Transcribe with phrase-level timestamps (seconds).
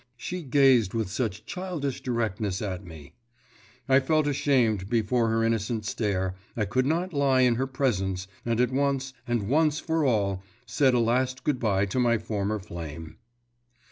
[0.17, 3.13] She gazed with such childish directness at me.…
[3.87, 8.59] I felt ashamed before her innocent stare, I could not lie in her presence, and
[8.59, 13.17] at once, and once for all, said a last good bye to my former flame.